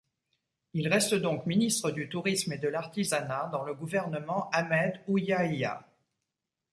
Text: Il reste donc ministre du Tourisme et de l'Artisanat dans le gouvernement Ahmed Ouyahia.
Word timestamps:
Il 0.73 0.87
reste 0.87 1.13
donc 1.13 1.45
ministre 1.45 1.91
du 1.91 2.09
Tourisme 2.09 2.53
et 2.53 2.57
de 2.57 2.67
l'Artisanat 2.67 3.49
dans 3.51 3.61
le 3.61 3.75
gouvernement 3.75 4.49
Ahmed 4.49 4.99
Ouyahia. 5.07 5.87